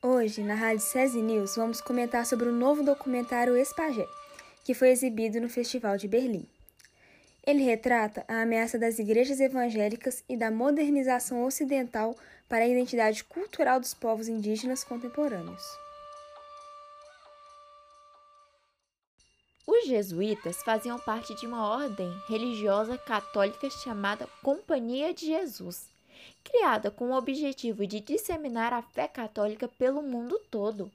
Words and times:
Hoje, 0.00 0.42
na 0.42 0.54
Rádio 0.54 0.78
SESI 0.78 1.20
News, 1.20 1.56
vamos 1.56 1.80
comentar 1.80 2.24
sobre 2.24 2.48
o 2.48 2.52
novo 2.52 2.84
documentário 2.84 3.56
Espagé, 3.56 4.06
que 4.64 4.72
foi 4.72 4.90
exibido 4.90 5.40
no 5.40 5.48
Festival 5.48 5.96
de 5.96 6.06
Berlim. 6.06 6.48
Ele 7.44 7.64
retrata 7.64 8.24
a 8.28 8.42
ameaça 8.42 8.78
das 8.78 9.00
igrejas 9.00 9.40
evangélicas 9.40 10.22
e 10.28 10.36
da 10.36 10.52
modernização 10.52 11.42
ocidental 11.42 12.14
para 12.48 12.62
a 12.62 12.68
identidade 12.68 13.24
cultural 13.24 13.80
dos 13.80 13.92
povos 13.92 14.28
indígenas 14.28 14.84
contemporâneos. 14.84 15.64
Os 19.66 19.84
jesuítas 19.84 20.62
faziam 20.62 21.00
parte 21.00 21.34
de 21.40 21.44
uma 21.44 21.68
ordem 21.70 22.08
religiosa 22.28 22.96
católica 22.98 23.68
chamada 23.68 24.28
Companhia 24.44 25.12
de 25.12 25.26
Jesus 25.26 25.97
criada 26.42 26.90
com 26.90 27.10
o 27.10 27.16
objetivo 27.16 27.86
de 27.86 28.00
disseminar 28.00 28.72
a 28.72 28.82
fé 28.82 29.06
católica 29.06 29.68
pelo 29.68 30.02
mundo 30.02 30.40
todo. 30.50 30.90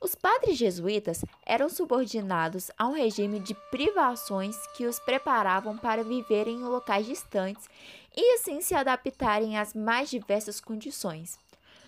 Os 0.00 0.14
padres 0.14 0.56
jesuítas 0.56 1.24
eram 1.44 1.68
subordinados 1.68 2.70
a 2.78 2.86
um 2.86 2.92
regime 2.92 3.40
de 3.40 3.54
privações 3.70 4.56
que 4.76 4.86
os 4.86 5.00
preparavam 5.00 5.76
para 5.76 6.04
viverem 6.04 6.54
em 6.54 6.64
locais 6.64 7.04
distantes 7.04 7.68
e 8.16 8.34
assim 8.34 8.60
se 8.60 8.74
adaptarem 8.74 9.58
às 9.58 9.74
mais 9.74 10.08
diversas 10.08 10.60
condições. 10.60 11.38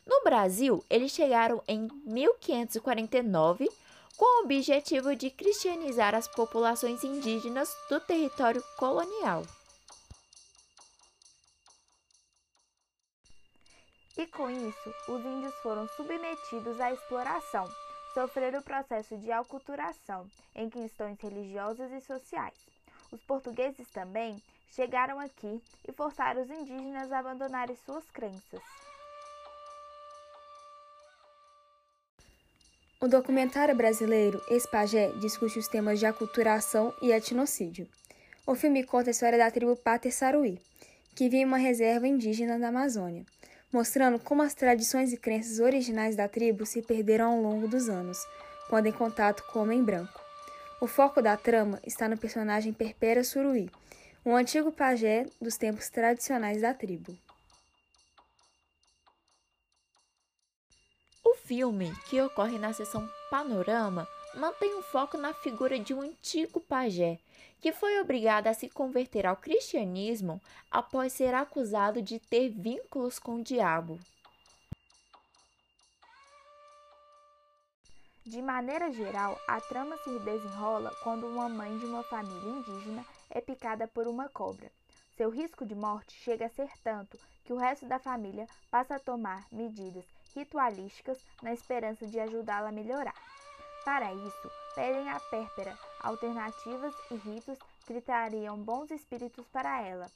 No 0.04 0.22
Brasil, 0.24 0.84
eles 0.90 1.12
chegaram 1.12 1.62
em 1.68 1.88
1549 2.04 3.70
com 4.16 4.40
o 4.40 4.44
objetivo 4.44 5.14
de 5.14 5.30
cristianizar 5.30 6.14
as 6.14 6.26
populações 6.26 7.04
indígenas 7.04 7.72
do 7.88 8.00
território 8.00 8.62
colonial. 8.76 9.44
E 14.18 14.26
com 14.26 14.50
isso, 14.50 14.94
os 15.08 15.24
índios 15.24 15.54
foram 15.62 15.88
submetidos 15.88 16.80
à 16.80 16.92
exploração, 16.92 17.68
sofreram 18.12 18.58
o 18.58 18.62
processo 18.62 19.16
de 19.16 19.30
aculturação 19.30 20.26
em 20.54 20.68
questões 20.68 21.18
religiosas 21.20 21.92
e 21.92 22.00
sociais. 22.00 22.54
Os 23.12 23.20
portugueses 23.22 23.88
também 23.90 24.42
chegaram 24.72 25.20
aqui 25.20 25.62
e 25.88 25.92
forçaram 25.92 26.42
os 26.42 26.50
indígenas 26.50 27.10
a 27.12 27.20
abandonarem 27.20 27.76
suas 27.84 28.04
crenças. 28.10 28.60
O 33.00 33.08
documentário 33.08 33.74
brasileiro 33.74 34.42
Espagé 34.50 35.08
discute 35.20 35.58
os 35.58 35.68
temas 35.68 35.98
de 35.98 36.04
aculturação 36.04 36.92
e 37.00 37.12
etnocídio. 37.12 37.88
O 38.46 38.54
filme 38.54 38.84
conta 38.84 39.08
a 39.08 39.12
história 39.12 39.38
da 39.38 39.50
tribo 39.50 39.74
Pater 39.76 40.12
Saruí, 40.12 40.60
que 41.14 41.24
vive 41.24 41.38
em 41.38 41.44
uma 41.46 41.56
reserva 41.56 42.06
indígena 42.06 42.58
da 42.58 42.68
Amazônia 42.68 43.24
mostrando 43.72 44.18
como 44.18 44.42
as 44.42 44.54
tradições 44.54 45.12
e 45.12 45.16
crenças 45.16 45.60
originais 45.60 46.16
da 46.16 46.28
tribo 46.28 46.66
se 46.66 46.82
perderam 46.82 47.32
ao 47.32 47.40
longo 47.40 47.68
dos 47.68 47.88
anos, 47.88 48.18
quando 48.68 48.86
em 48.86 48.92
contato 48.92 49.44
com 49.52 49.60
o 49.60 49.62
homem 49.62 49.82
branco. 49.82 50.20
O 50.80 50.86
foco 50.86 51.20
da 51.20 51.36
trama 51.36 51.80
está 51.84 52.08
no 52.08 52.16
personagem 52.16 52.72
Perpera 52.72 53.22
Suruí, 53.22 53.70
um 54.24 54.34
antigo 54.34 54.72
pajé 54.72 55.26
dos 55.40 55.56
tempos 55.56 55.88
tradicionais 55.88 56.62
da 56.62 56.74
tribo. 56.74 57.16
O 61.24 61.34
filme, 61.34 61.92
que 62.08 62.20
ocorre 62.20 62.58
na 62.58 62.72
seção 62.72 63.08
Panorama, 63.30 64.06
mantém 64.34 64.74
um 64.76 64.82
foco 64.82 65.16
na 65.16 65.32
figura 65.34 65.78
de 65.78 65.92
um 65.92 66.02
antigo 66.02 66.60
pajé, 66.60 67.18
que 67.60 67.72
foi 67.72 68.00
obrigado 68.00 68.46
a 68.46 68.54
se 68.54 68.68
converter 68.68 69.26
ao 69.26 69.36
cristianismo 69.36 70.40
após 70.70 71.12
ser 71.12 71.34
acusado 71.34 72.00
de 72.00 72.18
ter 72.18 72.48
vínculos 72.48 73.18
com 73.18 73.36
o 73.36 73.42
diabo. 73.44 73.98
De 78.24 78.40
maneira 78.40 78.92
geral, 78.92 79.36
a 79.48 79.60
trama 79.60 79.96
se 80.04 80.18
desenrola 80.20 80.94
quando 81.02 81.26
uma 81.26 81.48
mãe 81.48 81.76
de 81.78 81.86
uma 81.86 82.04
família 82.04 82.50
indígena 82.50 83.04
é 83.28 83.40
picada 83.40 83.88
por 83.88 84.06
uma 84.06 84.28
cobra. 84.28 84.70
Seu 85.16 85.30
risco 85.30 85.66
de 85.66 85.74
morte 85.74 86.14
chega 86.14 86.46
a 86.46 86.50
ser 86.50 86.70
tanto 86.84 87.18
que 87.44 87.52
o 87.52 87.56
resto 87.56 87.86
da 87.86 87.98
família 87.98 88.46
passa 88.70 88.94
a 88.94 89.00
tomar 89.00 89.44
medidas 89.50 90.04
ritualísticas 90.34 91.18
na 91.42 91.52
esperança 91.52 92.06
de 92.06 92.20
ajudá-la 92.20 92.68
a 92.68 92.72
melhorar. 92.72 93.14
Para 93.92 94.14
isso, 94.14 94.48
pedem 94.72 95.10
a 95.10 95.18
Pérpera 95.18 95.76
alternativas 96.00 96.94
e 97.10 97.16
ritos 97.16 97.58
que 97.88 98.00
trariam 98.00 98.56
bons 98.56 98.88
espíritos 98.92 99.48
para 99.48 99.82
ela. 99.82 100.08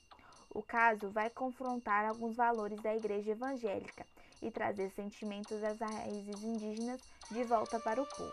O 0.49 0.63
caso 0.63 1.11
vai 1.11 1.29
confrontar 1.29 2.05
alguns 2.05 2.37
valores 2.37 2.81
da 2.81 2.95
Igreja 2.95 3.33
Evangélica 3.33 4.07
e 4.41 4.49
trazer 4.49 4.91
sentimentos 4.91 5.61
das 5.61 5.81
raízes 5.81 6.41
indígenas 6.45 7.01
de 7.33 7.43
volta 7.43 7.81
para 7.81 8.01
o 8.01 8.07
povo. 8.07 8.33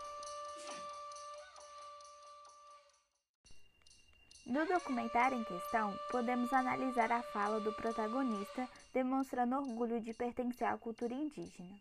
No 4.46 4.64
documentário 4.64 5.40
em 5.40 5.42
questão, 5.42 5.92
podemos 6.12 6.52
analisar 6.52 7.10
a 7.10 7.20
fala 7.20 7.58
do 7.58 7.72
protagonista 7.72 8.68
demonstrando 8.94 9.56
orgulho 9.56 10.00
de 10.00 10.14
pertencer 10.14 10.68
à 10.68 10.78
cultura 10.78 11.14
indígena. 11.14 11.80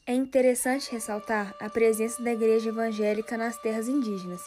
É 0.06 0.14
interessante 0.14 0.92
ressaltar 0.92 1.54
a 1.62 1.70
presença 1.70 2.22
da 2.22 2.32
igreja 2.34 2.70
evangélica 2.70 3.38
nas 3.38 3.58
terras 3.58 3.88
indígenas, 3.88 4.42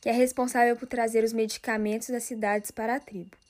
que 0.00 0.08
é 0.08 0.12
responsável 0.12 0.76
por 0.76 0.86
trazer 0.86 1.24
os 1.24 1.32
medicamentos 1.32 2.08
das 2.08 2.22
cidades 2.22 2.70
para 2.70 2.96
a 2.96 3.00
tribo. 3.00 3.43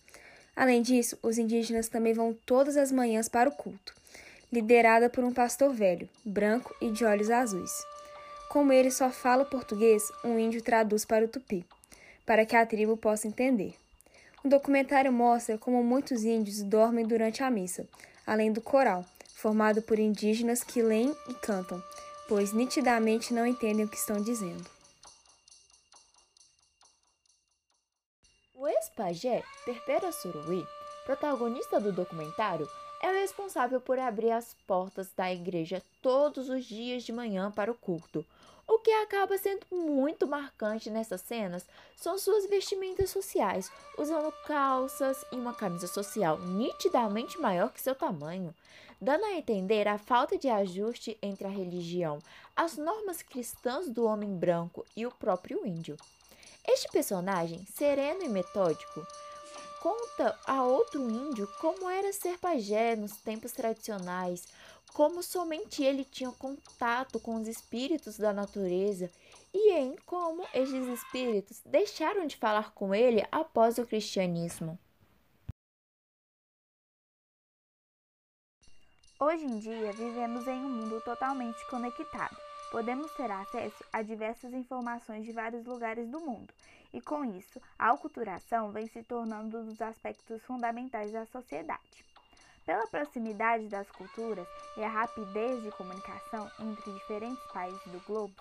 Além 0.57 0.83
disso, 0.83 1.19
os 1.23 1.39
indígenas 1.39 1.89
também 1.89 2.13
vão 2.13 2.33
todas 2.47 2.77
as 2.77 2.93
manhãs 2.93 3.29
para 3.29 3.49
o 3.49 3.53
culto 3.53 3.95
liderada 4.55 5.11
por 5.11 5.25
um 5.25 5.33
pastor 5.33 5.75
velho, 5.75 6.09
branco 6.25 6.73
e 6.81 6.89
de 6.89 7.05
olhos 7.05 7.29
azuis. 7.29 7.73
Como 8.49 8.73
ele 8.73 8.89
só 8.89 9.11
fala 9.11 9.45
português, 9.45 10.13
um 10.25 10.39
índio 10.39 10.63
traduz 10.63 11.05
para 11.05 11.25
o 11.25 11.29
tupi, 11.29 11.65
para 12.25 12.47
que 12.47 12.55
a 12.55 12.65
tribo 12.65 12.97
possa 12.97 13.27
entender. 13.27 13.75
O 14.45 14.49
documentário 14.49 15.13
mostra 15.13 15.59
como 15.59 15.83
muitos 15.83 16.23
índios 16.23 16.63
dormem 16.63 17.05
durante 17.05 17.43
a 17.43 17.51
missa, 17.51 17.85
além 18.25 18.53
do 18.53 18.61
coral, 18.61 19.05
formado 19.35 19.83
por 19.83 19.99
indígenas 19.99 20.63
que 20.63 20.81
leem 20.81 21.13
e 21.29 21.35
cantam, 21.35 21.83
pois 22.29 22.53
nitidamente 22.53 23.35
não 23.35 23.45
entendem 23.45 23.85
o 23.85 23.89
que 23.89 23.97
estão 23.97 24.23
dizendo. 24.23 24.65
O 28.65 28.67
ex-pajé 28.67 29.45
Perpera 29.67 30.11
Suruí, 30.11 30.67
protagonista 31.05 31.79
do 31.79 31.93
documentário, 31.93 32.67
é 33.03 33.11
o 33.11 33.13
responsável 33.13 33.79
por 33.79 33.99
abrir 33.99 34.31
as 34.31 34.57
portas 34.67 35.13
da 35.15 35.31
igreja 35.31 35.83
todos 36.01 36.49
os 36.49 36.65
dias 36.65 37.03
de 37.03 37.13
manhã 37.13 37.51
para 37.51 37.71
o 37.71 37.75
culto. 37.75 38.25
O 38.67 38.79
que 38.79 38.91
acaba 38.91 39.37
sendo 39.37 39.67
muito 39.71 40.27
marcante 40.27 40.89
nessas 40.89 41.21
cenas 41.21 41.67
são 41.95 42.17
suas 42.17 42.47
vestimentas 42.47 43.11
sociais, 43.11 43.71
usando 43.99 44.33
calças 44.47 45.23
e 45.31 45.37
uma 45.37 45.53
camisa 45.53 45.87
social 45.87 46.39
nitidamente 46.39 47.39
maior 47.39 47.71
que 47.71 47.83
seu 47.83 47.95
tamanho, 47.95 48.55
dando 48.99 49.27
a 49.27 49.35
entender 49.35 49.87
a 49.87 49.99
falta 49.99 50.39
de 50.39 50.49
ajuste 50.49 51.19
entre 51.21 51.47
a 51.47 51.51
religião, 51.51 52.19
as 52.57 52.79
normas 52.79 53.21
cristãs 53.21 53.91
do 53.91 54.07
homem 54.07 54.35
branco 54.35 54.87
e 54.97 55.05
o 55.05 55.11
próprio 55.11 55.67
índio. 55.67 55.99
Este 56.67 56.89
personagem, 56.91 57.67
sereno 57.67 58.23
e 58.23 58.29
metódico, 58.29 59.07
conta 59.83 60.39
a 60.47 60.65
outro 60.65 61.11
índio 61.11 61.47
como 61.61 61.91
era 61.91 62.11
ser 62.13 62.39
pajé 62.39 62.97
nos 62.97 63.13
tempos 63.19 63.53
tradicionais, 63.53 64.49
como 64.95 65.23
somente 65.23 65.85
ele 65.85 66.05
tinha 66.05 66.33
contato 66.33 67.21
com 67.21 67.35
os 67.35 67.47
espíritos 67.47 68.17
da 68.17 68.33
natureza 68.33 69.11
e 69.53 69.73
em 69.73 69.95
como 70.07 70.47
estes 70.55 70.87
espíritos 70.87 71.61
deixaram 71.67 72.27
de 72.27 72.37
falar 72.37 72.73
com 72.73 72.95
ele 72.95 73.23
após 73.31 73.77
o 73.77 73.87
cristianismo. 73.87 74.79
Hoje 79.21 79.45
em 79.45 79.59
dia, 79.59 79.93
vivemos 79.93 80.47
em 80.47 80.65
um 80.65 80.69
mundo 80.69 81.01
totalmente 81.03 81.65
conectado. 81.69 82.37
Podemos 82.75 83.13
ter 83.13 83.31
acesso 83.31 83.85
a 83.93 84.03
diversas 84.03 84.53
informações 84.53 85.25
de 85.25 85.31
vários 85.31 85.65
lugares 85.65 86.09
do 86.09 86.19
mundo, 86.19 86.53
e 86.93 87.01
com 87.01 87.25
isso, 87.25 87.63
a 87.79 87.93
aculturação 87.93 88.73
vem 88.73 88.89
se 88.89 89.01
tornando 89.05 89.61
um 89.61 89.67
dos 89.67 89.81
aspectos 89.81 90.43
fundamentais 90.43 91.13
da 91.13 91.25
sociedade. 91.25 92.05
Pela 92.67 92.85
proximidade 92.89 93.69
das 93.69 93.89
culturas 93.93 94.49
e 94.77 94.83
a 94.83 94.89
rapidez 94.89 95.63
de 95.63 95.71
comunicação 95.71 96.51
entre 96.59 96.93
diferentes 96.95 97.47
países 97.53 97.87
do 97.93 98.05
globo, 98.09 98.35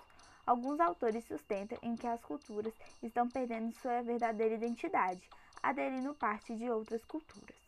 alguns 0.44 0.80
autores 0.80 1.24
sustentam 1.26 1.78
em 1.80 1.94
que 1.94 2.08
as 2.08 2.20
culturas 2.20 2.74
estão 3.04 3.30
perdendo 3.30 3.72
sua 3.76 4.02
verdadeira 4.02 4.56
identidade, 4.56 5.22
aderindo 5.62 6.12
parte 6.12 6.56
de 6.56 6.68
outras 6.68 7.04
culturas. 7.04 7.63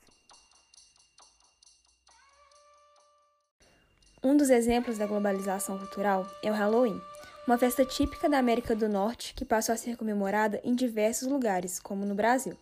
Um 4.22 4.36
dos 4.36 4.48
exemplos 4.48 4.96
da 4.98 5.06
globalização 5.06 5.78
cultural 5.78 6.26
é 6.42 6.50
o 6.50 6.54
Halloween, 6.54 7.00
uma 7.46 7.58
festa 7.58 7.84
típica 7.84 8.28
da 8.28 8.38
América 8.38 8.74
do 8.74 8.88
Norte 8.88 9.34
que 9.34 9.44
passou 9.44 9.74
a 9.74 9.76
ser 9.78 9.96
comemorada 9.96 10.60
em 10.64 10.74
diversos 10.74 11.28
lugares, 11.28 11.78
como 11.78 12.06
no 12.06 12.14
Brasil. 12.14 12.56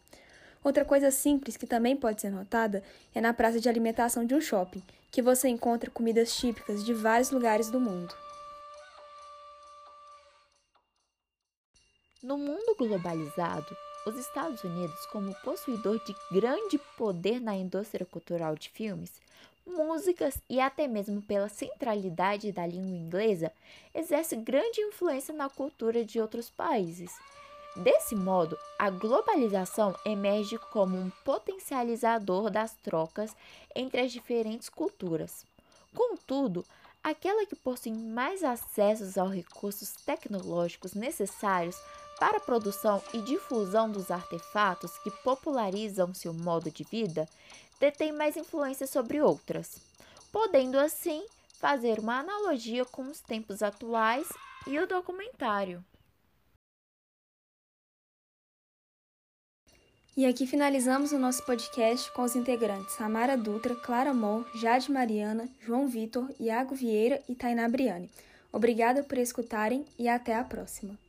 Outra 0.62 0.84
coisa 0.84 1.10
simples 1.10 1.56
que 1.56 1.66
também 1.66 1.96
pode 1.96 2.20
ser 2.20 2.30
notada 2.30 2.82
é 3.14 3.20
na 3.20 3.32
praça 3.32 3.60
de 3.60 3.68
alimentação 3.68 4.26
de 4.26 4.34
um 4.34 4.40
shopping, 4.40 4.82
que 5.10 5.22
você 5.22 5.48
encontra 5.48 5.90
comidas 5.90 6.34
típicas 6.36 6.84
de 6.84 6.92
vários 6.92 7.30
lugares 7.30 7.70
do 7.70 7.80
mundo. 7.80 8.14
No 12.22 12.36
mundo 12.36 12.74
globalizado, 12.76 13.76
os 14.06 14.16
Estados 14.16 14.64
Unidos, 14.64 15.06
como 15.06 15.34
possuidor 15.36 16.02
de 16.04 16.14
grande 16.32 16.78
poder 16.96 17.40
na 17.40 17.54
indústria 17.54 18.04
cultural 18.04 18.54
de 18.56 18.70
filmes, 18.70 19.12
músicas 19.66 20.38
e 20.48 20.60
até 20.60 20.86
mesmo 20.86 21.22
pela 21.22 21.48
centralidade 21.48 22.52
da 22.52 22.66
língua 22.66 22.96
inglesa, 22.96 23.52
exerce 23.94 24.36
grande 24.36 24.80
influência 24.80 25.34
na 25.34 25.48
cultura 25.48 26.04
de 26.04 26.20
outros 26.20 26.50
países. 26.50 27.10
Desse 27.76 28.14
modo, 28.14 28.56
a 28.78 28.88
globalização 28.88 29.96
emerge 30.04 30.56
como 30.72 30.96
um 30.96 31.10
potencializador 31.24 32.48
das 32.48 32.74
trocas 32.76 33.34
entre 33.74 34.00
as 34.00 34.12
diferentes 34.12 34.68
culturas. 34.68 35.44
Contudo, 35.92 36.64
aquela 37.02 37.44
que 37.44 37.56
possui 37.56 37.92
mais 37.92 38.44
acessos 38.44 39.18
aos 39.18 39.32
recursos 39.32 39.92
tecnológicos 40.06 40.94
necessários 40.94 41.76
para 42.18 42.38
a 42.38 42.40
produção 42.40 43.02
e 43.12 43.18
difusão 43.22 43.90
dos 43.90 44.10
artefatos 44.10 44.96
que 44.98 45.10
popularizam 45.10 46.14
seu 46.14 46.32
modo 46.32 46.70
de 46.70 46.84
vida, 46.84 47.28
detém 47.80 48.12
mais 48.12 48.36
influência 48.36 48.86
sobre 48.86 49.20
outras, 49.20 49.80
podendo 50.32 50.78
assim 50.78 51.24
fazer 51.58 51.98
uma 51.98 52.18
analogia 52.18 52.84
com 52.84 53.02
os 53.02 53.20
tempos 53.20 53.62
atuais 53.62 54.28
e 54.66 54.78
o 54.78 54.86
documentário. 54.86 55.84
E 60.16 60.24
aqui 60.26 60.46
finalizamos 60.46 61.10
o 61.10 61.18
nosso 61.18 61.44
podcast 61.44 62.12
com 62.12 62.22
os 62.22 62.36
integrantes 62.36 62.94
Samara 62.94 63.36
Dutra, 63.36 63.74
Clara 63.74 64.10
Amor, 64.10 64.48
Jade 64.54 64.92
Mariana, 64.92 65.48
João 65.60 65.88
Vitor, 65.88 66.30
Iago 66.38 66.72
Vieira 66.72 67.20
e 67.28 67.34
Tainá 67.34 67.68
Briani. 67.68 68.08
Obrigada 68.52 69.02
por 69.02 69.18
escutarem 69.18 69.84
e 69.98 70.08
até 70.08 70.36
a 70.36 70.44
próxima. 70.44 71.03